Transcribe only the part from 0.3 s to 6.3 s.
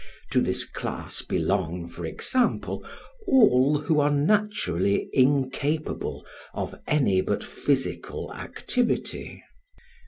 To this class belong, for example, all who are naturally incapable